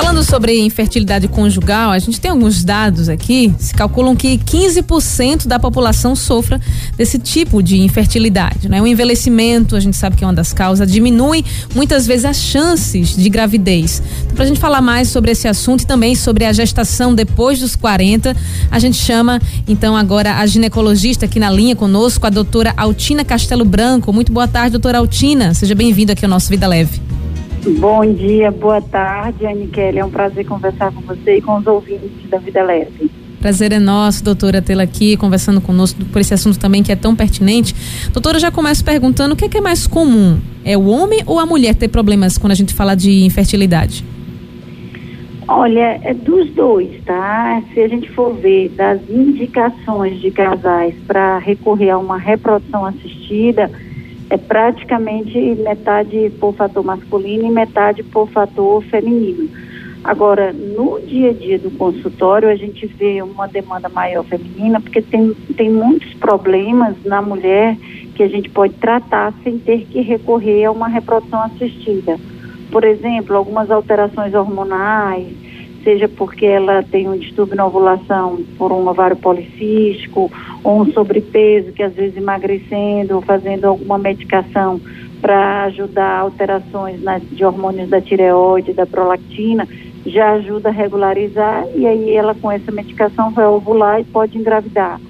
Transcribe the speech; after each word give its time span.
Falando 0.00 0.22
sobre 0.22 0.56
infertilidade 0.60 1.26
conjugal, 1.26 1.90
a 1.90 1.98
gente 1.98 2.20
tem 2.20 2.30
alguns 2.30 2.62
dados 2.62 3.08
aqui. 3.08 3.52
Se 3.58 3.74
calculam 3.74 4.14
que 4.14 4.38
15% 4.38 5.48
da 5.48 5.58
população 5.58 6.14
sofra 6.14 6.60
desse 6.96 7.18
tipo 7.18 7.60
de 7.60 7.78
infertilidade. 7.78 8.68
Né? 8.68 8.80
O 8.80 8.86
envelhecimento, 8.86 9.74
a 9.74 9.80
gente 9.80 9.96
sabe 9.96 10.16
que 10.16 10.22
é 10.22 10.26
uma 10.26 10.32
das 10.32 10.52
causas, 10.52 10.88
diminui 10.88 11.44
muitas 11.74 12.06
vezes 12.06 12.26
as 12.26 12.36
chances 12.36 13.16
de 13.16 13.28
gravidez. 13.28 14.00
Então, 14.22 14.36
Para 14.36 14.44
a 14.44 14.46
gente 14.46 14.60
falar 14.60 14.80
mais 14.80 15.08
sobre 15.08 15.32
esse 15.32 15.48
assunto 15.48 15.82
e 15.82 15.86
também 15.86 16.14
sobre 16.14 16.44
a 16.44 16.52
gestação 16.52 17.12
depois 17.12 17.58
dos 17.58 17.74
40, 17.74 18.36
a 18.70 18.78
gente 18.78 18.98
chama 18.98 19.42
então 19.66 19.96
agora 19.96 20.36
a 20.36 20.46
ginecologista 20.46 21.26
aqui 21.26 21.40
na 21.40 21.50
linha 21.50 21.74
conosco, 21.74 22.24
a 22.24 22.30
doutora 22.30 22.72
Altina 22.76 23.24
Castelo 23.24 23.64
Branco. 23.64 24.12
Muito 24.12 24.32
boa 24.32 24.46
tarde, 24.46 24.70
doutora 24.70 24.98
Altina. 24.98 25.54
Seja 25.54 25.74
bem-vinda 25.74 26.12
aqui 26.12 26.24
ao 26.24 26.30
nosso 26.30 26.48
Vida 26.48 26.68
Leve. 26.68 27.17
Bom 27.66 28.14
dia, 28.14 28.50
boa 28.50 28.80
tarde, 28.80 29.44
Kelly. 29.72 29.98
É 29.98 30.04
um 30.04 30.10
prazer 30.10 30.46
conversar 30.46 30.92
com 30.92 31.00
você 31.02 31.38
e 31.38 31.42
com 31.42 31.58
os 31.58 31.66
ouvintes 31.66 32.28
da 32.30 32.38
Vida 32.38 32.62
Leve. 32.62 33.10
Prazer 33.40 33.72
é 33.72 33.78
nosso, 33.78 34.24
doutora, 34.24 34.60
tê-la 34.60 34.82
aqui 34.82 35.16
conversando 35.16 35.60
conosco 35.60 36.04
por 36.06 36.20
esse 36.20 36.34
assunto 36.34 36.58
também 36.58 36.82
que 36.82 36.90
é 36.90 36.96
tão 36.96 37.14
pertinente. 37.14 37.74
Doutora, 38.12 38.38
já 38.38 38.50
começo 38.50 38.84
perguntando 38.84 39.34
o 39.34 39.36
que 39.36 39.44
é, 39.44 39.48
que 39.48 39.58
é 39.58 39.60
mais 39.60 39.86
comum? 39.86 40.38
É 40.64 40.76
o 40.76 40.86
homem 40.86 41.22
ou 41.24 41.38
a 41.38 41.46
mulher 41.46 41.74
ter 41.74 41.88
problemas 41.88 42.36
quando 42.36 42.52
a 42.52 42.56
gente 42.56 42.74
fala 42.74 42.94
de 42.94 43.24
infertilidade? 43.24 44.04
Olha, 45.46 45.98
é 46.02 46.12
dos 46.12 46.50
dois, 46.50 46.90
tá? 47.04 47.62
Se 47.72 47.80
a 47.80 47.88
gente 47.88 48.10
for 48.10 48.34
ver 48.34 48.68
das 48.70 49.00
indicações 49.08 50.20
de 50.20 50.30
casais 50.30 50.94
para 51.06 51.38
recorrer 51.38 51.90
a 51.90 51.98
uma 51.98 52.18
reprodução 52.18 52.84
assistida, 52.84 53.70
é 54.30 54.36
praticamente 54.36 55.38
metade 55.56 56.30
por 56.38 56.54
fator 56.54 56.84
masculino 56.84 57.46
e 57.46 57.50
metade 57.50 58.02
por 58.02 58.28
fator 58.28 58.82
feminino. 58.84 59.48
Agora, 60.04 60.52
no 60.52 61.00
dia 61.00 61.30
a 61.30 61.32
dia 61.32 61.58
do 61.58 61.70
consultório, 61.72 62.48
a 62.48 62.54
gente 62.54 62.86
vê 62.86 63.20
uma 63.20 63.48
demanda 63.48 63.88
maior 63.88 64.24
feminina, 64.24 64.80
porque 64.80 65.02
tem, 65.02 65.34
tem 65.56 65.70
muitos 65.70 66.14
problemas 66.14 66.94
na 67.04 67.20
mulher 67.20 67.76
que 68.14 68.22
a 68.22 68.28
gente 68.28 68.48
pode 68.48 68.74
tratar 68.74 69.32
sem 69.42 69.58
ter 69.58 69.86
que 69.86 70.00
recorrer 70.00 70.64
a 70.64 70.70
uma 70.70 70.88
reprodução 70.88 71.42
assistida. 71.42 72.18
Por 72.70 72.84
exemplo, 72.84 73.36
algumas 73.36 73.70
alterações 73.70 74.34
hormonais, 74.34 75.28
seja 75.88 76.06
porque 76.06 76.44
ela 76.44 76.82
tem 76.82 77.08
um 77.08 77.16
distúrbio 77.16 77.56
na 77.56 77.64
ovulação 77.64 78.38
por 78.58 78.70
um 78.70 78.86
ovário 78.86 79.16
policístico, 79.16 80.30
ou 80.62 80.82
um 80.82 80.92
sobrepeso 80.92 81.72
que 81.72 81.82
às 81.82 81.94
vezes 81.94 82.14
emagrecendo 82.14 83.14
ou 83.14 83.22
fazendo 83.22 83.64
alguma 83.64 83.96
medicação 83.96 84.78
para 85.22 85.64
ajudar 85.64 86.18
alterações 86.20 87.02
nas, 87.02 87.22
de 87.30 87.42
hormônios 87.42 87.88
da 87.88 88.02
tireoide, 88.02 88.74
da 88.74 88.84
prolactina, 88.84 89.66
já 90.04 90.32
ajuda 90.32 90.68
a 90.68 90.72
regularizar 90.72 91.64
e 91.74 91.86
aí 91.86 92.14
ela 92.14 92.34
com 92.34 92.52
essa 92.52 92.70
medicação 92.70 93.30
vai 93.30 93.46
ovular 93.46 93.98
e 93.98 94.04
pode 94.04 94.36
engravidar. 94.36 95.00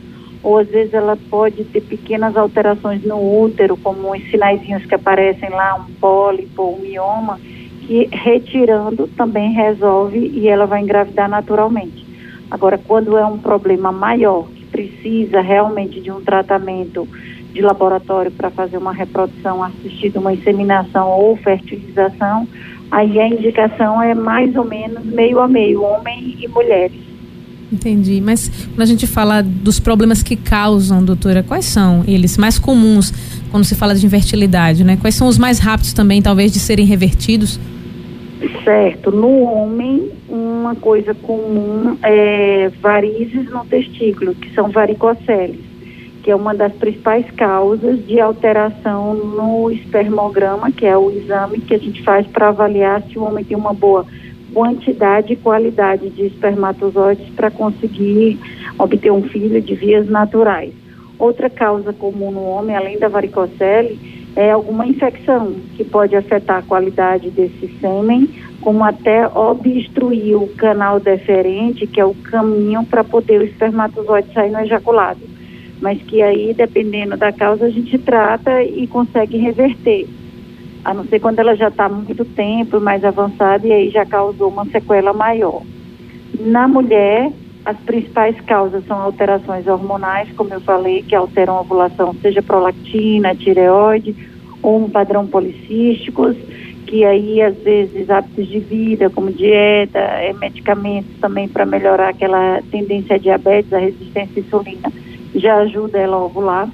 Ou 0.44 0.58
às 0.58 0.68
vezes 0.68 0.94
ela 0.94 1.18
pode 1.28 1.64
ter 1.64 1.80
pequenas 1.80 2.36
alterações 2.36 3.02
no 3.02 3.16
útero, 3.42 3.76
como 3.76 4.14
uns 4.14 4.30
sinaizinhos 4.30 4.86
que 4.86 4.94
aparecem 4.94 5.50
lá, 5.50 5.74
um 5.74 5.92
pólipo, 5.94 6.62
um 6.62 6.80
mioma, 6.80 7.40
que 7.88 8.06
retirando 8.12 9.08
também 9.16 9.54
resolve 9.54 10.18
e 10.18 10.46
ela 10.46 10.66
vai 10.66 10.82
engravidar 10.82 11.26
naturalmente. 11.26 12.06
Agora, 12.50 12.76
quando 12.76 13.16
é 13.16 13.24
um 13.24 13.38
problema 13.38 13.90
maior, 13.90 14.46
que 14.54 14.66
precisa 14.66 15.40
realmente 15.40 15.98
de 15.98 16.10
um 16.10 16.20
tratamento 16.20 17.08
de 17.50 17.62
laboratório 17.62 18.30
para 18.30 18.50
fazer 18.50 18.76
uma 18.76 18.92
reprodução 18.92 19.64
assistida, 19.64 20.20
uma 20.20 20.34
inseminação 20.34 21.08
ou 21.08 21.34
fertilização, 21.38 22.46
aí 22.90 23.18
a 23.18 23.26
indicação 23.26 24.02
é 24.02 24.14
mais 24.14 24.54
ou 24.54 24.66
menos 24.66 25.02
meio 25.06 25.40
a 25.40 25.48
meio, 25.48 25.82
homem 25.82 26.36
e 26.38 26.46
mulheres. 26.46 27.00
Entendi. 27.72 28.20
Mas 28.20 28.50
quando 28.74 28.82
a 28.82 28.86
gente 28.86 29.06
fala 29.06 29.42
dos 29.42 29.80
problemas 29.80 30.22
que 30.22 30.36
causam, 30.36 31.02
doutora, 31.02 31.42
quais 31.42 31.64
são 31.64 32.04
eles 32.06 32.36
mais 32.36 32.58
comuns 32.58 33.14
quando 33.50 33.64
se 33.64 33.74
fala 33.74 33.94
de 33.94 34.04
infertilidade, 34.04 34.84
né? 34.84 34.98
Quais 35.00 35.14
são 35.14 35.26
os 35.26 35.38
mais 35.38 35.58
rápidos 35.58 35.94
também, 35.94 36.20
talvez, 36.20 36.52
de 36.52 36.58
serem 36.58 36.84
revertidos? 36.84 37.58
Certo. 38.62 39.10
No 39.10 39.42
homem, 39.42 40.10
uma 40.28 40.74
coisa 40.76 41.14
comum 41.14 41.96
é 42.02 42.70
varizes 42.80 43.50
no 43.50 43.64
testículo, 43.64 44.34
que 44.34 44.54
são 44.54 44.70
varicoceles, 44.70 45.60
que 46.22 46.30
é 46.30 46.36
uma 46.36 46.54
das 46.54 46.72
principais 46.74 47.28
causas 47.32 48.04
de 48.06 48.20
alteração 48.20 49.14
no 49.14 49.70
espermograma, 49.70 50.70
que 50.70 50.86
é 50.86 50.96
o 50.96 51.10
exame 51.10 51.60
que 51.60 51.74
a 51.74 51.78
gente 51.78 52.02
faz 52.02 52.26
para 52.26 52.48
avaliar 52.48 53.02
se 53.02 53.18
o 53.18 53.24
homem 53.24 53.44
tem 53.44 53.56
uma 53.56 53.74
boa 53.74 54.06
quantidade 54.54 55.32
e 55.32 55.36
qualidade 55.36 56.08
de 56.10 56.26
espermatozoides 56.26 57.28
para 57.30 57.50
conseguir 57.50 58.38
obter 58.78 59.10
um 59.10 59.22
filho 59.22 59.60
de 59.60 59.74
vias 59.74 60.08
naturais. 60.08 60.72
Outra 61.18 61.50
causa 61.50 61.92
comum 61.92 62.30
no 62.30 62.44
homem, 62.44 62.76
além 62.76 62.98
da 62.98 63.08
varicocele, 63.08 64.17
é 64.36 64.52
alguma 64.52 64.86
infecção 64.86 65.54
que 65.76 65.84
pode 65.84 66.14
afetar 66.14 66.58
a 66.58 66.62
qualidade 66.62 67.30
desse 67.30 67.68
sêmen, 67.80 68.28
como 68.60 68.84
até 68.84 69.26
obstruir 69.28 70.36
o 70.36 70.48
canal 70.48 71.00
deferente, 71.00 71.86
que 71.86 72.00
é 72.00 72.04
o 72.04 72.14
caminho 72.14 72.84
para 72.84 73.04
poder 73.04 73.40
o 73.40 73.44
espermatozoide 73.44 74.32
sair 74.32 74.50
no 74.50 74.60
ejaculado. 74.60 75.20
Mas 75.80 76.02
que 76.02 76.20
aí, 76.22 76.52
dependendo 76.54 77.16
da 77.16 77.32
causa, 77.32 77.66
a 77.66 77.70
gente 77.70 77.96
trata 77.98 78.62
e 78.62 78.86
consegue 78.86 79.38
reverter. 79.38 80.06
A 80.84 80.92
não 80.92 81.04
ser 81.04 81.20
quando 81.20 81.38
ela 81.38 81.54
já 81.54 81.68
está 81.68 81.88
muito 81.88 82.24
tempo 82.24 82.80
mais 82.80 83.04
avançada 83.04 83.66
e 83.66 83.72
aí 83.72 83.90
já 83.90 84.04
causou 84.06 84.48
uma 84.48 84.64
sequela 84.66 85.12
maior. 85.12 85.62
Na 86.40 86.66
mulher, 86.66 87.30
as 87.68 87.76
principais 87.80 88.34
causas 88.46 88.82
são 88.86 88.98
alterações 88.98 89.66
hormonais, 89.66 90.30
como 90.34 90.54
eu 90.54 90.60
falei, 90.62 91.02
que 91.02 91.14
alteram 91.14 91.58
a 91.58 91.60
ovulação, 91.60 92.14
seja 92.14 92.40
prolactina, 92.40 93.34
tireoide, 93.34 94.16
ou 94.62 94.86
um 94.86 94.88
padrão 94.88 95.26
policísticos, 95.26 96.34
que 96.86 97.04
aí 97.04 97.42
às 97.42 97.54
vezes 97.58 98.08
hábitos 98.08 98.48
de 98.48 98.58
vida, 98.58 99.10
como 99.10 99.30
dieta, 99.30 99.98
é, 99.98 100.32
medicamentos 100.32 101.10
também 101.20 101.46
para 101.46 101.66
melhorar 101.66 102.08
aquela 102.08 102.62
tendência 102.70 103.16
a 103.16 103.18
diabetes, 103.18 103.70
a 103.74 103.78
resistência 103.78 104.40
à 104.42 104.46
insulina, 104.46 104.92
já 105.34 105.56
ajuda 105.56 105.98
ela 105.98 106.16
a 106.16 106.24
ovular. 106.24 106.70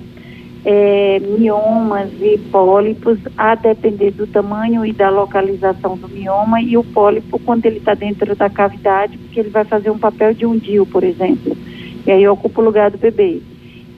É, 0.66 1.20
miomas 1.38 2.10
e 2.22 2.38
pólipos, 2.50 3.18
a 3.36 3.54
depender 3.54 4.12
do 4.12 4.26
tamanho 4.26 4.84
e 4.86 4.94
da 4.94 5.10
localização 5.10 5.94
do 5.94 6.08
mioma, 6.08 6.58
e 6.62 6.74
o 6.74 6.82
pólipo, 6.82 7.38
quando 7.38 7.66
ele 7.66 7.76
está 7.78 7.92
dentro 7.92 8.34
da 8.34 8.48
cavidade, 8.48 9.18
porque 9.18 9.40
ele 9.40 9.50
vai 9.50 9.64
fazer 9.64 9.90
um 9.90 9.98
papel 9.98 10.32
de 10.32 10.46
um 10.46 10.56
DIU, 10.56 10.86
por 10.86 11.04
exemplo, 11.04 11.54
e 12.06 12.10
aí 12.10 12.26
ocupa 12.26 12.62
o 12.62 12.64
lugar 12.64 12.90
do 12.90 12.96
bebê. 12.96 13.42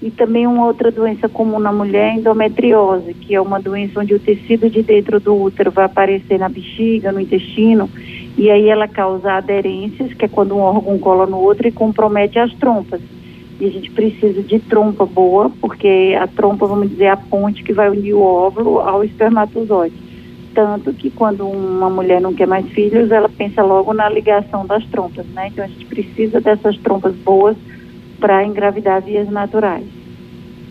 E 0.02 0.10
também 0.10 0.46
uma 0.46 0.66
outra 0.66 0.90
doença 0.90 1.28
comum 1.28 1.60
na 1.60 1.72
mulher, 1.72 2.14
endometriose, 2.14 3.14
que 3.14 3.34
é 3.34 3.40
uma 3.40 3.60
doença 3.60 4.00
onde 4.00 4.14
o 4.14 4.20
tecido 4.20 4.68
de 4.68 4.82
dentro 4.82 5.20
do 5.20 5.40
útero 5.40 5.70
vai 5.70 5.84
aparecer 5.84 6.38
na 6.38 6.48
bexiga, 6.48 7.12
no 7.12 7.20
intestino, 7.20 7.88
e 8.36 8.50
aí 8.50 8.68
ela 8.68 8.88
causa 8.88 9.34
aderências, 9.34 10.12
que 10.12 10.24
é 10.24 10.28
quando 10.28 10.56
um 10.56 10.60
órgão 10.60 10.98
cola 10.98 11.26
no 11.26 11.38
outro 11.38 11.68
e 11.68 11.72
compromete 11.72 12.38
as 12.40 12.52
trompas. 12.54 13.00
E 13.58 13.66
a 13.66 13.70
gente 13.70 13.90
precisa 13.90 14.42
de 14.42 14.58
trompa 14.58 15.06
boa, 15.06 15.50
porque 15.60 16.16
a 16.20 16.26
trompa, 16.26 16.66
vamos 16.66 16.90
dizer, 16.90 17.04
é 17.04 17.10
a 17.10 17.16
ponte 17.16 17.62
que 17.62 17.72
vai 17.72 17.88
unir 17.88 18.14
o 18.14 18.20
óvulo 18.20 18.80
ao 18.80 19.02
espermatozoide. 19.02 19.96
Tanto 20.54 20.92
que 20.92 21.10
quando 21.10 21.46
uma 21.46 21.88
mulher 21.88 22.20
não 22.20 22.34
quer 22.34 22.46
mais 22.46 22.66
filhos, 22.68 23.10
ela 23.10 23.28
pensa 23.28 23.62
logo 23.62 23.92
na 23.92 24.08
ligação 24.08 24.66
das 24.66 24.84
trompas, 24.86 25.26
né? 25.34 25.48
Então 25.48 25.64
a 25.64 25.68
gente 25.68 25.84
precisa 25.86 26.40
dessas 26.40 26.76
trompas 26.78 27.14
boas 27.14 27.56
para 28.18 28.44
engravidar 28.44 29.02
vias 29.02 29.30
naturais. 29.30 29.84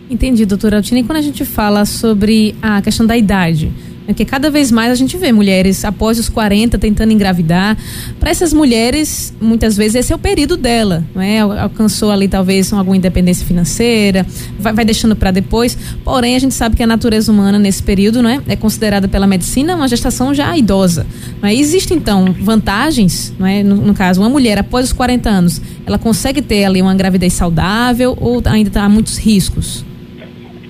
Entendi, 0.10 0.46
doutora 0.46 0.78
Altina. 0.78 1.00
E 1.00 1.04
quando 1.04 1.18
a 1.18 1.22
gente 1.22 1.46
fala 1.46 1.86
sobre 1.86 2.56
a 2.62 2.82
questão 2.82 3.06
da 3.06 3.18
idade, 3.18 3.72
porque 4.06 4.24
cada 4.24 4.50
vez 4.50 4.72
mais 4.72 4.92
a 4.92 4.96
gente 4.96 5.18
vê 5.18 5.32
mulheres 5.32 5.84
após 5.84 6.18
os 6.18 6.30
40 6.30 6.78
tentando 6.78 7.12
engravidar. 7.12 7.78
Para 8.20 8.30
essas 8.30 8.54
mulheres, 8.54 9.34
muitas 9.42 9.76
vezes 9.76 9.96
esse 9.96 10.14
é 10.14 10.16
o 10.16 10.20
período 10.20 10.56
dela, 10.56 11.04
não 11.14 11.22
é? 11.22 11.40
Alcançou 11.40 12.12
ali 12.12 12.28
talvez 12.28 12.72
alguma 12.72 12.96
independência 12.96 13.46
financeira, 13.46 14.26
vai, 14.58 14.74
vai 14.74 14.86
deixando 14.86 15.16
para 15.16 15.32
depois. 15.32 15.78
Porém, 16.04 16.36
a 16.36 16.40
gente 16.40 16.54
sabe 16.54 16.76
que 16.76 16.84
a 16.84 16.88
natureza 16.88 17.32
humana 17.32 17.60
nesse 17.60 17.84
período, 17.84 18.22
não 18.22 18.30
é, 18.30 18.42
é 18.48 18.56
considerada 18.56 19.08
pela 19.08 19.28
medicina 19.28 19.76
uma 19.76 19.88
gestação 19.88 20.34
já 20.34 20.56
idosa. 20.58 21.06
Não 21.42 21.50
é? 21.50 21.56
Existem 21.56 21.98
então 21.98 22.34
vantagens, 22.40 23.34
não 23.38 23.46
é? 23.46 23.64
No, 23.64 23.76
no 23.76 23.94
caso, 23.94 24.22
uma 24.22 24.30
mulher 24.30 24.58
após 24.58 24.86
os 24.86 24.94
40 24.94 25.30
anos, 25.30 25.62
ela 25.86 25.98
consegue 25.98 26.42
ter 26.42 26.64
ali 26.66 26.82
uma 26.82 26.96
gravidez 26.96 27.34
saudável 27.34 28.16
ou 28.20 28.42
ainda 28.46 28.70
está 28.70 28.88
muitos 28.88 29.18
riscos? 29.18 29.84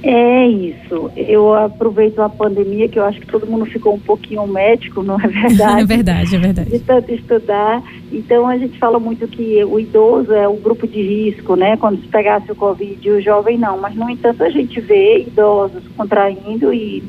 É 0.07 0.48
isso. 0.48 1.10
Eu 1.18 1.52
aproveito 1.56 2.19
a 2.19 2.30
pandemia, 2.30 2.88
que 2.88 3.00
eu 3.00 3.04
acho 3.04 3.19
que 3.19 3.25
todo 3.25 3.48
mundo 3.48 3.66
ficou 3.66 3.96
um 3.96 4.00
pouquinho 4.00 4.46
médico, 4.46 5.02
não 5.02 5.19
é 5.19 5.25
verdade? 5.28 5.81
é 5.81 5.86
verdade, 5.86 6.36
é 6.36 6.40
verdade. 6.40 6.69
De 6.69 6.80
tanto 6.80 7.12
estudar. 7.12 7.81
Então 8.12 8.48
a 8.48 8.56
gente 8.56 8.78
fala 8.78 9.00
muito 9.00 9.28
que 9.28 9.63
o 9.63 9.80
idoso 9.80 10.31
é 10.31 10.48
o 10.48 10.57
grupo 10.57 10.88
de 10.88 11.02
risco, 11.02 11.56
né? 11.56 11.75
Quando 11.78 12.02
se 12.02 12.07
pegasse 12.07 12.52
o 12.52 12.56
Covid, 12.56 13.10
o 13.10 13.19
jovem 13.19 13.57
não. 13.57 13.80
Mas, 13.80 13.96
no 13.96 14.07
entanto, 14.07 14.44
a 14.44 14.50
gente 14.52 14.80
vê 14.80 15.22
idosos 15.22 15.81
contraindo 15.98 16.72
e 16.72 17.04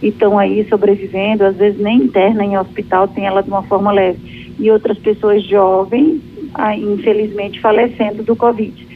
estão 0.00 0.38
aí 0.38 0.64
sobrevivendo, 0.68 1.44
às 1.44 1.56
vezes 1.56 1.80
nem 1.80 2.04
interna 2.04 2.44
em 2.44 2.56
hospital, 2.56 3.08
tem 3.08 3.26
ela 3.26 3.42
de 3.42 3.50
uma 3.50 3.64
forma 3.64 3.90
leve. 3.90 4.54
E 4.60 4.70
outras 4.70 4.96
pessoas 4.98 5.42
jovens, 5.42 6.20
infelizmente, 6.78 7.60
falecendo 7.60 8.22
do 8.22 8.36
Covid. 8.36 8.86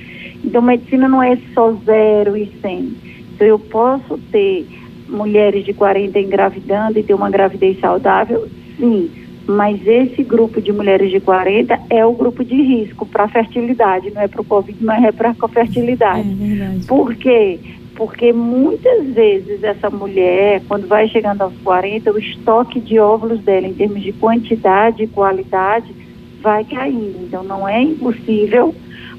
Então, 0.45 0.63
medicina 0.63 1.09
não 1.09 1.21
é 1.21 1.37
só 1.53 1.73
zero 1.85 2.37
e 2.37 2.47
cem. 2.63 3.06
Então, 3.37 3.47
eu 3.47 3.59
posso 3.59 4.19
ter 4.33 4.67
mulheres 5.09 5.65
de 5.65 5.73
40 5.73 6.19
engravidando 6.19 6.99
e 6.99 7.03
ter 7.03 7.15
uma 7.15 7.31
gravidez 7.31 7.79
saudável? 7.79 8.49
Sim. 8.79 9.11
Mas 9.47 9.87
esse 9.87 10.25
grupo 10.25 10.61
de 10.61 10.73
mulheres 10.73 11.11
de 11.11 11.21
40 11.21 11.79
é 11.89 12.05
o 12.05 12.13
grupo 12.13 12.45
de 12.45 12.61
risco 12.61 13.07
para 13.07 13.25
a 13.25 13.29
fertilidade, 13.29 14.11
não 14.11 14.23
é 14.23 14.27
para 14.27 14.41
o 14.41 14.45
Covid, 14.45 14.85
mas 14.85 15.05
é 15.05 15.13
para 15.13 15.37
a 15.39 15.49
fertilidade. 15.49 16.29
É 16.29 16.87
Por 16.89 17.15
quê? 17.15 17.61
Porque 17.95 18.33
muitas 18.33 19.07
vezes 19.15 19.63
essa 19.63 19.89
mulher, 19.89 20.63
quando 20.67 20.89
vai 20.89 21.09
chegando 21.09 21.43
aos 21.43 21.57
40, 21.59 22.11
o 22.11 22.19
estoque 22.19 22.81
de 22.81 22.99
óvulos 22.99 23.41
dela, 23.41 23.69
em 23.69 23.75
termos 23.75 24.03
de 24.03 24.13
quantidade 24.13 25.05
e 25.05 25.07
qualidade, 25.07 25.95
vai 26.43 26.65
caindo. 26.65 27.23
Então, 27.23 27.45
não 27.45 27.69
é 27.69 27.81
impossível 27.81 28.75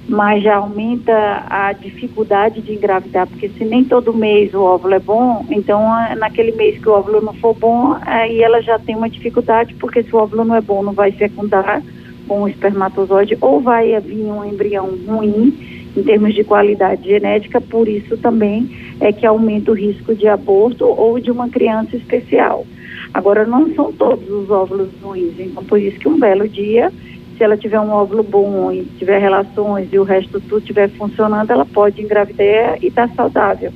mas 0.07 0.41
já 0.41 0.55
aumenta 0.55 1.43
a 1.49 1.73
dificuldade 1.73 2.61
de 2.61 2.73
engravidar, 2.73 3.27
porque 3.27 3.49
se 3.49 3.65
nem 3.65 3.83
todo 3.83 4.13
mês 4.13 4.53
o 4.53 4.61
óvulo 4.61 4.93
é 4.93 4.99
bom, 4.99 5.45
então 5.49 5.81
naquele 6.17 6.53
mês 6.53 6.79
que 6.79 6.87
o 6.87 6.93
óvulo 6.93 7.21
não 7.21 7.33
for 7.33 7.53
bom, 7.53 7.97
aí 8.01 8.41
ela 8.41 8.61
já 8.61 8.79
tem 8.79 8.95
uma 8.95 9.09
dificuldade, 9.09 9.73
porque 9.75 10.03
se 10.03 10.15
o 10.15 10.19
óvulo 10.19 10.45
não 10.45 10.55
é 10.55 10.61
bom, 10.61 10.81
não 10.81 10.93
vai 10.93 11.11
fecundar 11.11 11.83
com 12.27 12.43
o 12.43 12.47
espermatozoide, 12.47 13.37
ou 13.41 13.59
vai 13.59 13.99
vir 13.99 14.25
um 14.25 14.45
embrião 14.45 14.89
ruim 15.05 15.53
em 15.95 16.03
termos 16.03 16.33
de 16.33 16.43
qualidade 16.43 17.07
genética, 17.07 17.59
por 17.59 17.87
isso 17.87 18.17
também 18.17 18.69
é 18.99 19.11
que 19.11 19.25
aumenta 19.25 19.71
o 19.71 19.75
risco 19.75 20.15
de 20.15 20.27
aborto 20.27 20.85
ou 20.85 21.19
de 21.19 21.31
uma 21.31 21.49
criança 21.49 21.97
especial. 21.97 22.65
Agora, 23.13 23.45
não 23.45 23.73
são 23.73 23.91
todos 23.91 24.29
os 24.29 24.49
óvulos 24.49 24.89
ruins, 25.01 25.33
então 25.39 25.63
por 25.63 25.79
isso 25.79 25.97
que 25.99 26.07
um 26.07 26.19
belo 26.19 26.47
dia 26.47 26.91
se 27.37 27.43
ela 27.43 27.55
tiver 27.55 27.79
um 27.79 27.91
óvulo 27.91 28.23
bom 28.23 28.71
e 28.71 28.83
tiver 28.97 29.19
relações 29.19 29.87
e 29.91 29.99
o 29.99 30.03
resto 30.03 30.39
tudo 30.41 30.57
estiver 30.57 30.89
funcionando, 30.89 31.51
ela 31.51 31.65
pode 31.65 32.01
engravidar 32.01 32.77
e 32.81 32.87
estar 32.87 33.07
tá 33.07 33.15
saudável. 33.15 33.71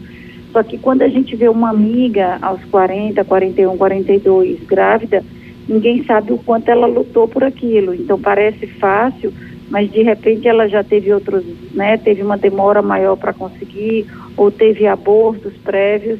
Só 0.52 0.63
que 0.63 0.78
quando 0.78 1.04
a 1.04 1.08
gente 1.08 1.36
vê 1.36 1.48
uma 1.48 1.69
amiga 1.69 2.38
aos 2.42 2.63
40, 2.66 3.24
41, 3.24 3.78
42 3.78 4.60
grávida, 4.63 5.24
ninguém 5.68 6.04
sabe 6.04 6.34
o 6.34 6.38
quanto 6.38 6.69
ela 6.69 6.88
lutou 6.88 7.28
por 7.28 7.44
aquilo. 7.44 7.94
Então 7.94 8.19
parece 8.19 8.68
fácil, 8.68 9.31
mas 9.69 9.90
de 9.90 10.02
repente 10.02 10.48
ela 10.48 10.68
já 10.68 10.84
teve 10.84 11.13
outros, 11.13 11.46
né, 11.74 11.98
teve 11.98 12.22
uma 12.22 12.38
demora 12.38 12.81
maior 12.81 13.16
para 13.16 13.31
conseguir 13.31 14.06
ou 14.36 14.52
teve 14.52 14.88
abortos 14.88 15.54
prévios. 15.63 16.19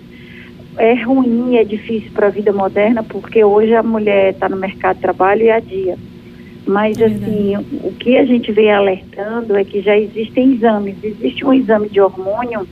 É 0.78 0.94
ruim, 1.04 1.58
é 1.58 1.66
difícil 1.66 2.12
para 2.14 2.28
a 2.28 2.30
vida 2.30 2.54
moderna, 2.54 3.04
porque 3.04 3.44
hoje 3.44 3.76
a 3.76 3.84
mulher 3.84 4.32
está 4.32 4.48
no 4.48 4.56
mercado 4.56 4.96
de 4.96 5.02
trabalho 5.02 5.44
e 5.44 5.52
adia. 5.52 5.98
Mas, 6.66 7.00
é 7.00 7.06
assim, 7.06 7.58
o 7.84 7.92
que 7.94 8.18
a 8.18 8.26
gente 8.26 8.52
vem 8.52 8.72
alertando 8.72 9.56
é 9.56 9.64
que 9.64 9.82
já 9.82 9.98
existem 9.98 10.54
exames. 10.54 10.96
Existe 11.04 11.46
um 11.46 11.54
exame 11.54 11.90
de 11.90 12.00
hormônio 12.00 12.68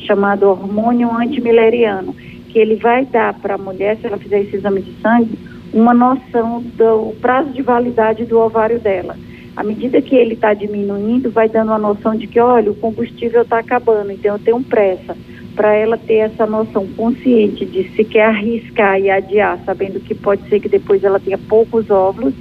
chamado 0.00 0.48
hormônio 0.48 1.10
antimileriano, 1.12 2.14
que 2.48 2.58
ele 2.58 2.76
vai 2.76 3.04
dar 3.04 3.34
para 3.34 3.54
a 3.54 3.58
mulher, 3.58 3.96
se 3.96 4.06
ela 4.06 4.16
fizer 4.16 4.40
esse 4.40 4.56
exame 4.56 4.80
de 4.82 4.92
sangue, 5.00 5.38
uma 5.72 5.92
noção 5.92 6.62
do 6.76 7.14
prazo 7.20 7.50
de 7.50 7.62
validade 7.62 8.24
do 8.24 8.38
ovário 8.38 8.78
dela. 8.78 9.16
À 9.56 9.62
medida 9.62 10.00
que 10.00 10.14
ele 10.14 10.34
está 10.34 10.54
diminuindo, 10.54 11.30
vai 11.30 11.48
dando 11.48 11.72
a 11.72 11.78
noção 11.78 12.14
de 12.14 12.26
que, 12.26 12.38
olha, 12.38 12.70
o 12.70 12.76
combustível 12.76 13.42
está 13.42 13.58
acabando, 13.58 14.12
então 14.12 14.36
eu 14.36 14.38
tenho 14.38 14.62
pressa. 14.62 15.16
Para 15.54 15.74
ela 15.74 15.98
ter 15.98 16.18
essa 16.18 16.46
noção 16.46 16.86
consciente 16.96 17.66
de 17.66 17.88
se 17.90 18.04
quer 18.04 18.26
arriscar 18.26 19.00
e 19.00 19.10
adiar, 19.10 19.58
sabendo 19.66 19.98
que 19.98 20.14
pode 20.14 20.48
ser 20.48 20.60
que 20.60 20.68
depois 20.68 21.02
ela 21.02 21.18
tenha 21.18 21.36
poucos 21.36 21.90
óvulos, 21.90 22.32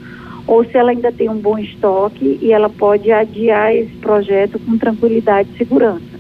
ou 0.48 0.64
se 0.64 0.78
ela 0.78 0.92
ainda 0.92 1.12
tem 1.12 1.30
um 1.30 1.38
bom 1.38 1.60
estoque 1.60 2.40
e 2.42 2.52
ela 2.52 2.70
pode 2.70 3.12
adiar 3.12 3.76
esse 3.76 3.94
projeto 3.98 4.58
com 4.58 4.78
tranquilidade 4.78 5.50
e 5.54 5.58
segurança. 5.58 6.18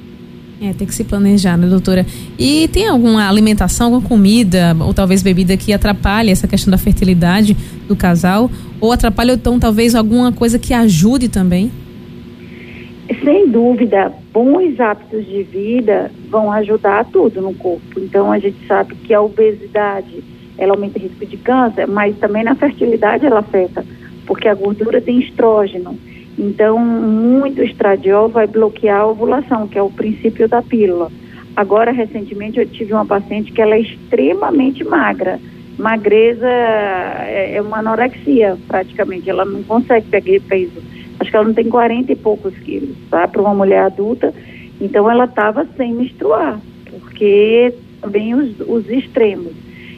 É, 0.61 0.73
tem 0.73 0.87
que 0.87 0.93
se 0.93 1.03
planejar, 1.03 1.55
né, 1.55 1.67
doutora? 1.67 2.05
E 2.37 2.67
tem 2.67 2.87
alguma 2.87 3.29
alimentação, 3.29 3.87
alguma 3.87 4.07
comida 4.07 4.75
ou 4.79 4.93
talvez 4.93 5.21
bebida 5.21 5.55
que 5.55 5.71
atrapalhe 5.71 6.31
essa 6.31 6.47
questão 6.47 6.71
da 6.71 6.77
fertilidade 6.77 7.55
do 7.87 7.95
casal? 7.95 8.49
Ou 8.81 8.91
atrapalha 8.91 9.33
então 9.33 9.59
talvez 9.59 9.95
alguma 9.95 10.31
coisa 10.31 10.57
que 10.57 10.73
ajude 10.73 11.29
também? 11.29 11.71
Sem 13.23 13.49
dúvida, 13.49 14.11
bons 14.33 14.79
hábitos 14.79 15.25
de 15.25 15.43
vida 15.43 16.11
vão 16.29 16.51
ajudar 16.51 17.05
tudo 17.05 17.39
no 17.39 17.53
corpo. 17.53 17.99
Então 17.99 18.31
a 18.31 18.39
gente 18.39 18.57
sabe 18.67 18.95
que 18.95 19.13
a 19.13 19.21
obesidade 19.21 20.23
ela 20.57 20.73
aumenta 20.73 20.97
o 20.97 21.01
risco 21.01 21.23
de 21.23 21.37
câncer, 21.37 21.87
mas 21.87 22.17
também 22.17 22.43
na 22.43 22.55
fertilidade 22.55 23.25
ela 23.25 23.39
afeta 23.39 23.85
porque 24.27 24.47
a 24.47 24.53
gordura 24.53 25.01
tem 25.01 25.19
estrógeno. 25.19 25.97
Então, 26.37 26.77
muito 26.77 27.63
estradiol 27.63 28.29
vai 28.29 28.45
bloquear 28.45 29.01
a 29.01 29.07
ovulação, 29.07 29.67
que 29.67 29.79
é 29.79 29.81
o 29.81 29.89
princípio 29.89 30.47
da 30.47 30.61
pílula. 30.61 31.11
Agora, 31.55 31.91
recentemente, 31.91 32.59
eu 32.59 32.67
tive 32.67 32.93
uma 32.93 33.05
paciente 33.05 33.51
que 33.51 33.59
ela 33.59 33.73
é 33.73 33.79
extremamente 33.79 34.83
magra. 34.83 35.39
Magreza 35.79 36.47
é, 36.47 37.55
é 37.55 37.61
uma 37.61 37.79
anorexia, 37.79 38.55
praticamente. 38.67 39.27
Ela 39.27 39.45
não 39.45 39.63
consegue 39.63 40.07
pegar 40.07 40.39
peso. 40.47 40.83
Acho 41.19 41.31
que 41.31 41.35
ela 41.35 41.47
não 41.47 41.53
tem 41.55 41.67
40 41.67 42.11
e 42.11 42.15
poucos 42.15 42.53
quilos, 42.59 42.95
tá? 43.09 43.27
Para 43.27 43.41
uma 43.41 43.55
mulher 43.55 43.81
adulta. 43.81 44.31
Então, 44.79 45.09
ela 45.09 45.25
estava 45.25 45.65
sem 45.75 45.95
menstruar, 45.95 46.59
porque 46.91 47.73
também 47.99 48.35
os, 48.35 48.59
os 48.59 48.87
extremos. 48.87 49.53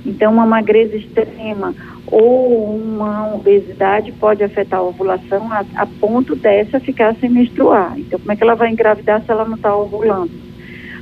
Então, 0.05 0.31
uma 0.31 0.45
magreza 0.45 0.95
extrema 0.95 1.73
ou 2.07 2.75
uma 2.75 3.33
obesidade 3.35 4.11
pode 4.13 4.43
afetar 4.43 4.79
a 4.79 4.83
ovulação 4.83 5.51
a, 5.51 5.63
a, 5.75 5.85
ponto 5.85 6.35
dessa 6.35 6.79
ficar 6.79 7.15
sem 7.15 7.29
menstruar. 7.29 7.93
Então, 7.97 8.19
como 8.19 8.31
é 8.31 8.35
que 8.35 8.43
ela 8.43 8.55
vai 8.55 8.71
engravidar 8.71 9.21
se 9.23 9.31
ela 9.31 9.45
não 9.45 9.55
está 9.55 9.75
ovulando? 9.75 10.31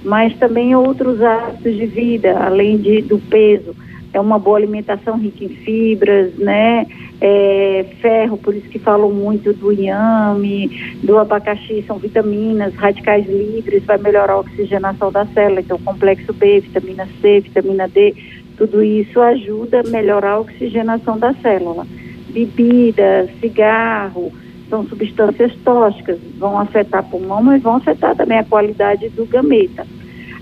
Mas 0.03 0.35
também 0.37 0.75
outros 0.75 1.21
hábitos 1.21 1.75
de 1.75 1.85
vida, 1.85 2.37
além 2.39 2.77
de, 2.77 3.01
do 3.01 3.19
peso, 3.19 3.75
é 4.13 4.19
uma 4.19 4.39
boa 4.39 4.57
alimentação 4.57 5.17
rica 5.17 5.43
em 5.43 5.49
fibras, 5.49 6.33
né? 6.35 6.85
É, 7.19 7.85
ferro, 7.99 8.37
por 8.37 8.55
isso 8.55 8.69
que 8.69 8.77
falam 8.77 9.11
muito 9.11 9.51
do 9.51 9.71
inhame, 9.71 10.95
do 11.03 11.17
abacaxi, 11.17 11.83
são 11.87 11.97
vitaminas, 11.97 12.75
radicais 12.75 13.25
livres, 13.27 13.83
vai 13.85 13.97
melhorar 13.97 14.33
a 14.33 14.39
oxigenação 14.39 15.11
da 15.11 15.25
célula, 15.25 15.61
então 15.61 15.79
complexo 15.79 16.31
B, 16.33 16.59
vitamina 16.59 17.07
C, 17.19 17.39
vitamina 17.39 17.87
D, 17.87 18.15
tudo 18.57 18.83
isso 18.83 19.21
ajuda 19.21 19.81
a 19.81 19.89
melhorar 19.89 20.31
a 20.31 20.39
oxigenação 20.39 21.17
da 21.17 21.33
célula. 21.35 21.85
Bebida, 22.29 23.29
cigarro, 23.39 24.31
são 24.69 24.85
substâncias 24.85 25.53
tóxicas, 25.63 26.19
vão 26.37 26.59
afetar 26.59 27.03
pulmão, 27.03 27.41
mas 27.41 27.61
vão 27.61 27.75
afetar 27.75 28.15
também 28.15 28.39
a 28.39 28.43
qualidade 28.43 29.09
do 29.09 29.25
gameta. 29.25 29.85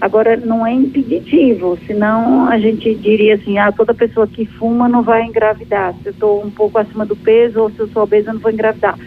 Agora, 0.01 0.35
não 0.35 0.65
é 0.65 0.73
impeditivo, 0.73 1.77
senão 1.87 2.49
a 2.49 2.59
gente 2.59 2.93
diria 2.95 3.35
assim, 3.35 3.57
ah, 3.57 3.71
toda 3.71 3.93
pessoa 3.93 4.27
que 4.27 4.45
fuma 4.45 4.89
não 4.89 5.01
vai 5.01 5.23
engravidar. 5.23 5.93
Se 6.01 6.09
eu 6.09 6.11
estou 6.11 6.45
um 6.45 6.49
pouco 6.49 6.77
acima 6.77 7.05
do 7.05 7.15
peso 7.15 7.61
ou 7.61 7.69
se 7.69 7.79
eu 7.79 7.87
sou 7.87 8.03
obesa, 8.03 8.29
eu 8.29 8.33
não 8.33 8.41
vou 8.41 8.51
engravidar. 8.51 8.97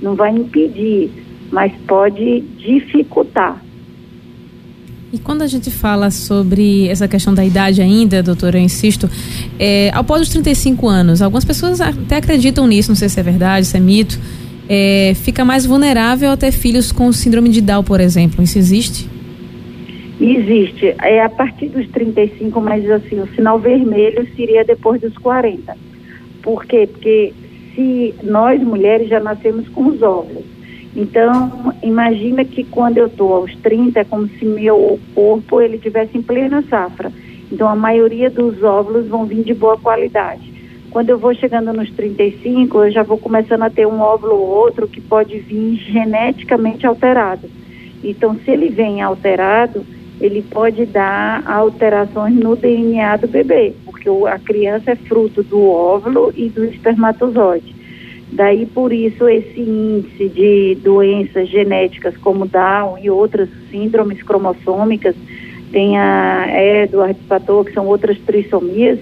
Não 0.00 0.14
vai 0.14 0.30
impedir, 0.30 1.10
mas 1.50 1.72
pode 1.86 2.40
dificultar. 2.40 3.60
E 5.16 5.18
quando 5.18 5.40
a 5.40 5.46
gente 5.46 5.70
fala 5.70 6.10
sobre 6.10 6.88
essa 6.88 7.08
questão 7.08 7.32
da 7.32 7.42
idade 7.42 7.80
ainda, 7.80 8.22
doutora, 8.22 8.58
eu 8.58 8.62
insisto, 8.62 9.08
é, 9.58 9.90
após 9.94 10.20
os 10.20 10.28
35 10.28 10.86
anos, 10.86 11.22
algumas 11.22 11.42
pessoas 11.42 11.80
até 11.80 12.16
acreditam 12.16 12.66
nisso, 12.66 12.90
não 12.90 12.96
sei 12.96 13.08
se 13.08 13.18
é 13.18 13.22
verdade, 13.22 13.64
se 13.64 13.78
é 13.78 13.80
mito, 13.80 14.20
é, 14.68 15.14
fica 15.14 15.42
mais 15.42 15.64
vulnerável 15.64 16.30
a 16.30 16.36
ter 16.36 16.52
filhos 16.52 16.92
com 16.92 17.10
síndrome 17.12 17.48
de 17.48 17.62
Down, 17.62 17.82
por 17.82 17.98
exemplo. 17.98 18.44
Isso 18.44 18.58
existe? 18.58 19.08
Existe. 20.20 20.94
É 21.02 21.22
a 21.22 21.30
partir 21.30 21.68
dos 21.68 21.88
35, 21.88 22.60
mas 22.60 22.90
assim, 22.90 23.18
o 23.18 23.26
sinal 23.34 23.58
vermelho 23.58 24.28
seria 24.36 24.66
depois 24.66 25.00
dos 25.00 25.16
40. 25.16 25.74
Por 26.42 26.66
quê? 26.66 26.86
Porque 26.92 27.32
se 27.74 28.14
nós 28.22 28.62
mulheres 28.62 29.08
já 29.08 29.18
nascemos 29.18 29.66
com 29.70 29.86
os 29.86 30.02
óvulos 30.02 30.55
então, 30.96 31.74
imagina 31.82 32.42
que 32.42 32.64
quando 32.64 32.96
eu 32.96 33.06
estou 33.06 33.34
aos 33.34 33.54
30, 33.56 34.00
é 34.00 34.04
como 34.04 34.26
se 34.28 34.46
meu 34.46 34.98
corpo 35.14 35.60
ele 35.60 35.76
tivesse 35.76 36.16
em 36.16 36.22
plena 36.22 36.64
safra. 36.70 37.12
Então, 37.52 37.68
a 37.68 37.76
maioria 37.76 38.30
dos 38.30 38.62
óvulos 38.62 39.06
vão 39.06 39.26
vir 39.26 39.44
de 39.44 39.52
boa 39.52 39.76
qualidade. 39.76 40.50
Quando 40.90 41.10
eu 41.10 41.18
vou 41.18 41.34
chegando 41.34 41.70
nos 41.74 41.90
35, 41.90 42.84
eu 42.84 42.90
já 42.90 43.02
vou 43.02 43.18
começando 43.18 43.64
a 43.64 43.70
ter 43.70 43.86
um 43.86 44.00
óvulo 44.00 44.36
ou 44.36 44.48
outro 44.48 44.88
que 44.88 45.02
pode 45.02 45.38
vir 45.38 45.76
geneticamente 45.76 46.86
alterado. 46.86 47.46
Então, 48.02 48.34
se 48.42 48.50
ele 48.50 48.70
vem 48.70 49.02
alterado, 49.02 49.84
ele 50.18 50.40
pode 50.40 50.86
dar 50.86 51.46
alterações 51.46 52.34
no 52.34 52.56
DNA 52.56 53.16
do 53.18 53.28
bebê, 53.28 53.74
porque 53.84 54.08
a 54.26 54.38
criança 54.38 54.92
é 54.92 54.96
fruto 54.96 55.42
do 55.42 55.62
óvulo 55.62 56.32
e 56.34 56.48
do 56.48 56.64
espermatozoide. 56.64 57.75
Daí 58.32 58.66
por 58.66 58.92
isso 58.92 59.28
esse 59.28 59.60
índice 59.60 60.28
de 60.28 60.74
doenças 60.82 61.48
genéticas 61.48 62.16
como 62.16 62.46
Down 62.46 62.98
e 62.98 63.08
outras 63.08 63.48
síndromes 63.70 64.22
cromossômicas, 64.22 65.14
tem 65.70 65.98
a 65.98 66.46
Edward 66.82 67.18
Pator, 67.28 67.64
que 67.64 67.72
são 67.72 67.86
outras 67.86 68.18
trissomias, 68.20 68.98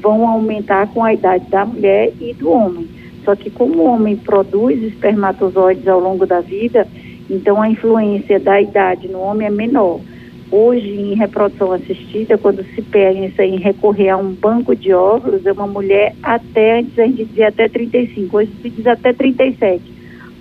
vão 0.00 0.28
aumentar 0.28 0.88
com 0.88 1.02
a 1.02 1.14
idade 1.14 1.48
da 1.50 1.64
mulher 1.64 2.12
e 2.20 2.34
do 2.34 2.50
homem. 2.50 2.88
Só 3.24 3.34
que 3.34 3.50
como 3.50 3.82
o 3.82 3.86
homem 3.86 4.16
produz 4.16 4.82
espermatozoides 4.82 5.88
ao 5.88 5.98
longo 5.98 6.26
da 6.26 6.40
vida, 6.40 6.86
então 7.28 7.60
a 7.60 7.68
influência 7.68 8.38
da 8.38 8.60
idade 8.60 9.08
no 9.08 9.20
homem 9.20 9.48
é 9.48 9.50
menor. 9.50 10.00
Hoje, 10.50 10.88
em 10.88 11.14
reprodução 11.14 11.72
assistida, 11.72 12.38
quando 12.38 12.64
se 12.74 12.80
pensa 12.80 13.44
em 13.44 13.56
recorrer 13.56 14.10
a 14.10 14.16
um 14.16 14.32
banco 14.32 14.76
de 14.76 14.92
óvulos, 14.92 15.44
é 15.44 15.52
uma 15.52 15.66
mulher 15.66 16.14
até, 16.22 16.78
antes 16.78 16.96
a 16.98 17.06
gente 17.06 17.24
dizia 17.24 17.48
até 17.48 17.68
35, 17.68 18.36
hoje 18.36 18.50
se 18.62 18.70
diz 18.70 18.86
até 18.86 19.12
37, 19.12 19.82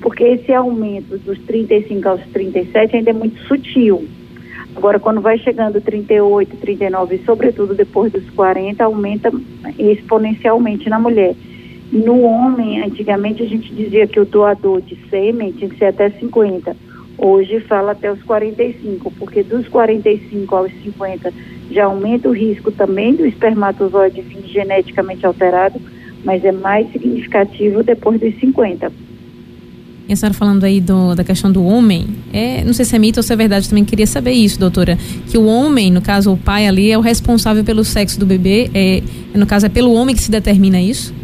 porque 0.02 0.24
esse 0.24 0.54
aumento 0.54 1.18
dos 1.18 1.40
35 1.40 2.08
aos 2.08 2.22
37 2.28 2.98
ainda 2.98 3.10
é 3.10 3.14
muito 3.14 3.42
sutil. 3.48 4.08
Agora, 4.76 5.00
quando 5.00 5.22
vai 5.22 5.40
chegando 5.40 5.82
38, 5.82 6.56
39 6.58 7.16
e, 7.16 7.26
sobretudo, 7.26 7.74
depois 7.74 8.12
dos 8.12 8.30
40, 8.32 8.84
aumenta 8.84 9.32
exponencialmente 9.80 10.88
na 10.88 11.00
mulher. 11.00 11.34
No 11.92 12.22
homem, 12.22 12.84
antigamente 12.84 13.42
a 13.42 13.48
gente 13.48 13.74
dizia 13.74 14.06
que 14.06 14.20
o 14.20 14.26
doador 14.26 14.82
de 14.82 14.98
sêmen 15.10 15.52
tinha 15.54 15.70
que 15.70 15.78
ser 15.78 15.86
até 15.86 16.12
50 16.12 16.76
Hoje 17.18 17.60
fala 17.62 17.94
até 17.94 18.12
os 18.12 18.22
45, 18.24 19.12
porque 19.12 19.42
dos 19.42 19.68
45 19.68 20.56
aos 20.56 20.72
50 20.84 21.34
já 21.72 21.86
aumenta 21.86 22.30
o 22.30 22.34
risco 22.34 22.72
também 22.72 23.16
do 23.16 23.26
espermatozoide 23.26 24.22
vir 24.22 24.44
geneticamente 24.48 25.26
alterado, 25.26 25.80
mas 26.24 26.44
é 26.44 26.52
mais 26.52 26.92
significativo 26.92 27.84
depois 27.84 28.20
dos 28.20 28.38
50. 28.40 28.92
E 30.08 30.14
a 30.14 30.16
senhora 30.16 30.36
falando 30.36 30.64
aí 30.64 30.80
do, 30.80 31.16
da 31.16 31.24
questão 31.24 31.52
do 31.52 31.66
homem, 31.66 32.06
é, 32.32 32.64
não 32.64 32.74
sei 32.74 32.86
se 32.86 32.96
é 32.96 33.00
mito 33.00 33.20
ou 33.20 33.24
se 33.24 33.34
é 33.34 33.36
verdade, 33.36 33.68
também 33.68 33.84
queria 33.84 34.06
saber 34.06 34.34
isso, 34.34 34.60
doutora. 34.60 35.00
Que 35.28 35.38
o 35.38 35.46
homem, 35.46 35.90
no 35.90 36.02
caso 36.02 36.32
o 36.32 36.38
pai 36.38 36.68
ali, 36.68 36.92
é 36.92 36.98
o 36.98 37.02
responsável 37.02 37.64
pelo 37.64 37.84
sexo 37.84 38.20
do 38.20 38.26
bebê, 38.26 38.70
é, 38.74 39.02
no 39.34 39.48
caso 39.48 39.66
é 39.66 39.70
pelo 39.70 39.94
homem 39.94 40.16
que 40.16 40.22
se 40.22 40.30
determina 40.30 40.80
isso? 40.80 41.15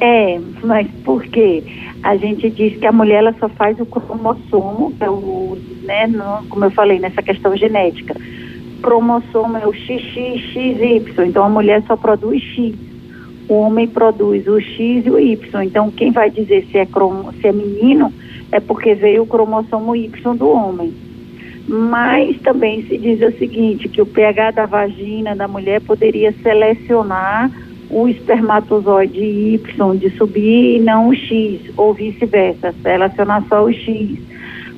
É, 0.00 0.40
mas 0.62 0.86
por 1.04 1.22
quê? 1.24 1.62
a 2.02 2.16
gente 2.16 2.48
diz 2.50 2.78
que 2.78 2.86
a 2.86 2.92
mulher 2.92 3.18
ela 3.18 3.34
só 3.38 3.48
faz 3.48 3.78
o 3.80 3.86
cromossomo, 3.86 4.92
é 5.00 5.10
o, 5.10 5.58
né, 5.82 6.06
no, 6.06 6.46
como 6.48 6.64
eu 6.64 6.70
falei, 6.70 6.98
nessa 6.98 7.22
questão 7.22 7.56
genética. 7.56 8.14
Cromossomo 8.82 9.56
é 9.56 9.66
o 9.66 9.72
XX, 9.72 10.40
XY, 10.52 11.26
então 11.26 11.44
a 11.44 11.48
mulher 11.48 11.82
só 11.86 11.96
produz 11.96 12.40
X. 12.42 12.74
O 13.48 13.54
homem 13.54 13.88
produz 13.88 14.46
o 14.46 14.60
X 14.60 15.06
e 15.06 15.10
o 15.10 15.18
Y. 15.18 15.62
Então 15.64 15.90
quem 15.90 16.12
vai 16.12 16.30
dizer 16.30 16.66
se 16.70 16.78
é, 16.78 16.86
cromo, 16.86 17.32
se 17.40 17.48
é 17.48 17.52
menino 17.52 18.12
é 18.52 18.60
porque 18.60 18.94
veio 18.94 19.22
o 19.22 19.26
cromossomo 19.26 19.96
Y 19.96 20.36
do 20.36 20.48
homem. 20.48 20.94
Mas 21.66 22.38
também 22.40 22.82
se 22.86 22.96
diz 22.96 23.20
o 23.20 23.36
seguinte, 23.36 23.88
que 23.88 24.00
o 24.00 24.06
pH 24.06 24.52
da 24.52 24.66
vagina 24.66 25.34
da 25.34 25.48
mulher 25.48 25.80
poderia 25.82 26.32
selecionar 26.42 27.50
o 27.90 28.08
espermatozoide 28.08 29.18
Y 29.18 29.96
de 29.96 30.10
subir 30.10 30.76
e 30.76 30.80
não 30.80 31.08
o 31.08 31.14
X, 31.14 31.60
ou 31.76 31.94
vice-versa, 31.94 32.74
relacionar 32.84 33.44
só 33.48 33.64
o 33.64 33.72
X. 33.72 34.18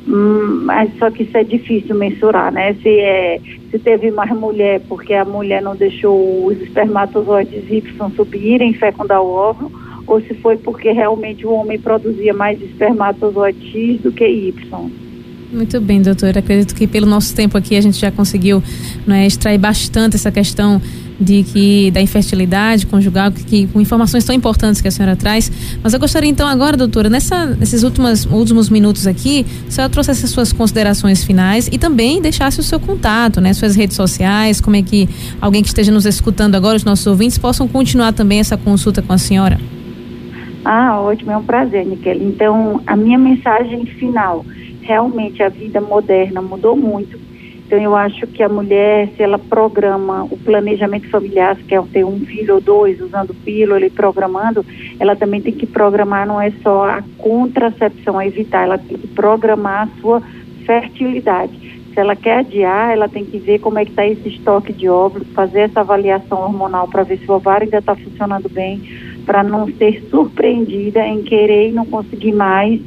Hum, 0.06 0.62
mas 0.64 0.90
só 0.98 1.10
que 1.10 1.24
isso 1.24 1.36
é 1.36 1.44
difícil 1.44 1.94
mensurar, 1.94 2.52
né? 2.52 2.74
Se, 2.82 2.88
é, 2.88 3.40
se 3.70 3.78
teve 3.78 4.10
mais 4.10 4.30
mulher 4.30 4.80
porque 4.88 5.12
a 5.14 5.24
mulher 5.24 5.62
não 5.62 5.76
deixou 5.76 6.46
os 6.46 6.60
espermatozoides 6.60 7.70
Y 7.70 8.10
subirem, 8.16 8.72
fecundar 8.72 9.20
o 9.20 9.28
óvulo, 9.28 9.70
ou 10.06 10.20
se 10.22 10.34
foi 10.34 10.56
porque 10.56 10.90
realmente 10.90 11.46
o 11.46 11.52
homem 11.52 11.78
produzia 11.78 12.32
mais 12.32 12.60
espermatozoide 12.60 13.60
X 13.70 14.00
do 14.00 14.10
que 14.10 14.26
Y. 14.26 14.90
Muito 15.52 15.80
bem, 15.80 16.00
doutora. 16.00 16.38
Acredito 16.38 16.74
que 16.74 16.86
pelo 16.86 17.06
nosso 17.06 17.34
tempo 17.34 17.58
aqui 17.58 17.76
a 17.76 17.80
gente 17.80 17.98
já 17.98 18.10
conseguiu 18.10 18.62
é, 19.08 19.26
extrair 19.26 19.58
bastante 19.58 20.16
essa 20.16 20.30
questão 20.30 20.80
de 21.20 21.42
que 21.42 21.90
da 21.90 22.00
infertilidade 22.00 22.86
conjugal, 22.86 23.30
que, 23.30 23.44
que, 23.44 23.66
com 23.66 23.80
informações 23.80 24.24
tão 24.24 24.34
importantes 24.34 24.80
que 24.80 24.88
a 24.88 24.90
senhora 24.90 25.14
traz. 25.14 25.50
Mas 25.82 25.92
eu 25.92 26.00
gostaria 26.00 26.30
então 26.30 26.48
agora, 26.48 26.76
doutora, 26.76 27.10
nessa, 27.10 27.46
nesses 27.46 27.82
últimos, 27.82 28.24
últimos 28.24 28.70
minutos 28.70 29.06
aqui, 29.06 29.44
a 29.68 29.70
senhora 29.70 29.92
trouxesse 29.92 30.24
as 30.24 30.30
suas 30.30 30.52
considerações 30.52 31.22
finais 31.22 31.68
e 31.70 31.78
também 31.78 32.22
deixasse 32.22 32.58
o 32.58 32.62
seu 32.62 32.80
contato, 32.80 33.40
né, 33.40 33.52
suas 33.52 33.76
redes 33.76 33.96
sociais, 33.96 34.60
como 34.60 34.76
é 34.76 34.82
que 34.82 35.08
alguém 35.40 35.62
que 35.62 35.68
esteja 35.68 35.92
nos 35.92 36.06
escutando 36.06 36.54
agora, 36.54 36.76
os 36.76 36.84
nossos 36.84 37.06
ouvintes, 37.06 37.36
possam 37.36 37.68
continuar 37.68 38.12
também 38.12 38.40
essa 38.40 38.56
consulta 38.56 39.02
com 39.02 39.12
a 39.12 39.18
senhora. 39.18 39.58
Ah, 40.64 41.00
ótimo, 41.00 41.30
é 41.30 41.36
um 41.36 41.42
prazer, 41.42 41.86
Niquel. 41.86 42.16
Então, 42.20 42.82
a 42.86 42.96
minha 42.96 43.18
mensagem 43.18 43.86
final, 43.86 44.44
realmente 44.82 45.42
a 45.42 45.48
vida 45.48 45.80
moderna 45.80 46.42
mudou 46.42 46.76
muito 46.76 47.18
então, 47.70 47.80
eu 47.80 47.94
acho 47.94 48.26
que 48.26 48.42
a 48.42 48.48
mulher, 48.48 49.10
se 49.16 49.22
ela 49.22 49.38
programa 49.38 50.24
o 50.24 50.36
planejamento 50.36 51.08
familiar, 51.08 51.54
se 51.54 51.62
quer 51.62 51.80
ter 51.84 52.04
um 52.04 52.18
filho 52.18 52.56
ou 52.56 52.60
dois, 52.60 53.00
usando 53.00 53.32
pílula 53.32 53.86
e 53.86 53.88
programando, 53.88 54.66
ela 54.98 55.14
também 55.14 55.40
tem 55.40 55.52
que 55.52 55.66
programar, 55.66 56.26
não 56.26 56.40
é 56.40 56.50
só 56.64 56.90
a 56.90 57.04
contracepção, 57.16 58.18
a 58.18 58.26
evitar, 58.26 58.64
ela 58.64 58.76
tem 58.76 58.98
que 58.98 59.06
programar 59.06 59.86
a 59.86 60.00
sua 60.00 60.20
fertilidade. 60.66 61.52
Se 61.94 62.00
ela 62.00 62.16
quer 62.16 62.38
adiar, 62.38 62.90
ela 62.90 63.08
tem 63.08 63.24
que 63.24 63.38
ver 63.38 63.60
como 63.60 63.78
é 63.78 63.84
que 63.84 63.92
está 63.92 64.04
esse 64.04 64.28
estoque 64.30 64.72
de 64.72 64.88
óvulos, 64.88 65.28
fazer 65.28 65.60
essa 65.60 65.78
avaliação 65.78 66.42
hormonal 66.42 66.88
para 66.88 67.04
ver 67.04 67.18
se 67.18 67.30
o 67.30 67.34
ovário 67.34 67.66
ainda 67.66 67.78
está 67.78 67.94
funcionando 67.94 68.48
bem, 68.48 68.82
para 69.24 69.44
não 69.44 69.68
ser 69.74 70.02
surpreendida 70.10 71.06
em 71.06 71.22
querer 71.22 71.68
e 71.68 71.72
não 71.72 71.86
conseguir 71.86 72.32
mais 72.32 72.80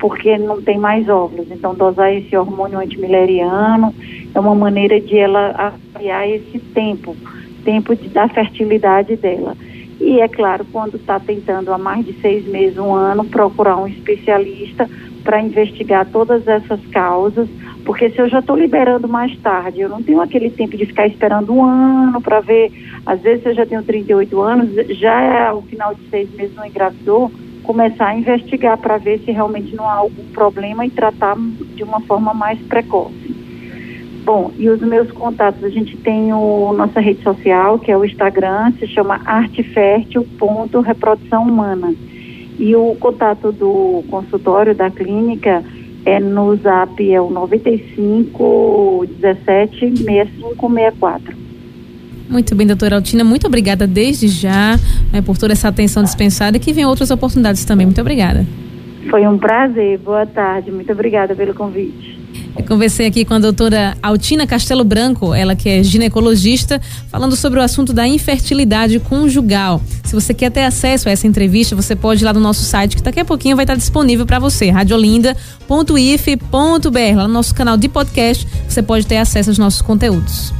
porque 0.00 0.36
não 0.38 0.60
tem 0.62 0.78
mais 0.78 1.08
óvulos. 1.08 1.46
Então, 1.50 1.74
dosar 1.74 2.12
esse 2.12 2.34
hormônio 2.36 2.78
antimileriano 2.78 3.94
é 4.34 4.40
uma 4.40 4.54
maneira 4.54 4.98
de 4.98 5.16
ela 5.16 5.74
avaliar 5.94 6.28
esse 6.28 6.58
tempo, 6.58 7.14
tempo 7.64 7.94
de, 7.94 8.08
da 8.08 8.26
fertilidade 8.28 9.14
dela. 9.16 9.54
E 10.00 10.18
é 10.18 10.26
claro, 10.26 10.64
quando 10.72 10.96
está 10.96 11.20
tentando 11.20 11.72
há 11.72 11.76
mais 11.76 12.06
de 12.06 12.14
seis 12.14 12.46
meses, 12.46 12.78
um 12.78 12.94
ano, 12.94 13.26
procurar 13.26 13.76
um 13.76 13.86
especialista 13.86 14.88
para 15.22 15.42
investigar 15.42 16.06
todas 16.06 16.48
essas 16.48 16.80
causas, 16.86 17.46
porque 17.84 18.08
se 18.08 18.18
eu 18.18 18.26
já 18.26 18.38
estou 18.38 18.56
liberando 18.56 19.06
mais 19.06 19.36
tarde, 19.40 19.82
eu 19.82 19.88
não 19.90 20.02
tenho 20.02 20.22
aquele 20.22 20.48
tempo 20.48 20.78
de 20.78 20.86
ficar 20.86 21.06
esperando 21.06 21.52
um 21.52 21.62
ano 21.62 22.22
para 22.22 22.40
ver. 22.40 22.72
Às 23.04 23.20
vezes 23.20 23.44
eu 23.44 23.54
já 23.54 23.66
tenho 23.66 23.82
38 23.82 24.40
anos, 24.40 24.70
já 24.96 25.20
é 25.20 25.48
ao 25.48 25.60
final 25.62 25.94
de 25.94 26.08
seis 26.08 26.32
meses 26.34 26.56
não 26.56 26.64
engravidou, 26.64 27.30
começar 27.62 28.08
a 28.08 28.16
investigar 28.16 28.76
para 28.78 28.98
ver 28.98 29.20
se 29.20 29.30
realmente 29.30 29.74
não 29.74 29.88
há 29.88 29.94
algum 29.94 30.24
problema 30.32 30.84
e 30.84 30.90
tratar 30.90 31.36
de 31.74 31.82
uma 31.82 32.00
forma 32.00 32.34
mais 32.34 32.58
precoce. 32.60 33.40
Bom, 34.24 34.50
e 34.58 34.68
os 34.68 34.80
meus 34.80 35.10
contatos, 35.10 35.64
a 35.64 35.68
gente 35.68 35.96
tem 35.96 36.32
o 36.32 36.72
nossa 36.72 37.00
rede 37.00 37.22
social, 37.22 37.78
que 37.78 37.90
é 37.90 37.96
o 37.96 38.04
Instagram, 38.04 38.72
se 38.78 38.86
chama 38.86 39.20
artefértil.reprodução 39.24 41.44
humana. 41.44 41.94
E 42.58 42.76
o 42.76 42.94
contato 43.00 43.50
do 43.50 44.04
consultório 44.10 44.74
da 44.74 44.90
clínica 44.90 45.64
é 46.04 46.20
no 46.20 46.54
zap, 46.56 47.12
é 47.12 47.20
o 47.20 47.30
95 47.30 49.06
17 49.18 49.96
6564. 49.96 51.39
Muito 52.30 52.54
bem, 52.54 52.64
doutora 52.64 52.94
Altina, 52.94 53.24
muito 53.24 53.48
obrigada 53.48 53.88
desde 53.88 54.28
já 54.28 54.78
né, 55.12 55.20
por 55.20 55.36
toda 55.36 55.52
essa 55.52 55.66
atenção 55.66 56.04
dispensada 56.04 56.56
e 56.56 56.60
que 56.60 56.72
venham 56.72 56.88
outras 56.88 57.10
oportunidades 57.10 57.64
também. 57.64 57.84
Muito 57.84 58.00
obrigada. 58.00 58.46
Foi 59.10 59.26
um 59.26 59.36
prazer, 59.36 59.98
boa 59.98 60.24
tarde, 60.24 60.70
muito 60.70 60.92
obrigada 60.92 61.34
pelo 61.34 61.52
convite. 61.52 62.20
Eu 62.56 62.64
conversei 62.64 63.06
aqui 63.06 63.24
com 63.24 63.34
a 63.34 63.38
doutora 63.40 63.96
Altina 64.00 64.46
Castelo 64.46 64.84
Branco, 64.84 65.34
ela 65.34 65.56
que 65.56 65.68
é 65.68 65.82
ginecologista, 65.82 66.80
falando 67.08 67.34
sobre 67.34 67.58
o 67.58 67.62
assunto 67.62 67.92
da 67.92 68.06
infertilidade 68.06 69.00
conjugal. 69.00 69.80
Se 70.04 70.14
você 70.14 70.32
quer 70.32 70.50
ter 70.50 70.62
acesso 70.62 71.08
a 71.08 71.12
essa 71.12 71.26
entrevista, 71.26 71.74
você 71.74 71.96
pode 71.96 72.22
ir 72.22 72.26
lá 72.26 72.32
no 72.32 72.38
nosso 72.38 72.62
site, 72.62 72.96
que 72.96 73.02
daqui 73.02 73.18
a 73.18 73.24
pouquinho 73.24 73.56
vai 73.56 73.64
estar 73.64 73.74
disponível 73.74 74.24
para 74.24 74.38
você, 74.38 74.70
radiolinda.if.br. 74.70 77.16
Lá 77.16 77.26
no 77.26 77.34
nosso 77.34 77.54
canal 77.54 77.76
de 77.76 77.88
podcast, 77.88 78.46
você 78.68 78.82
pode 78.82 79.06
ter 79.06 79.16
acesso 79.16 79.50
aos 79.50 79.58
nossos 79.58 79.82
conteúdos. 79.82 80.59